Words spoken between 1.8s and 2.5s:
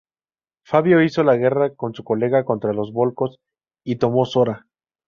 su colega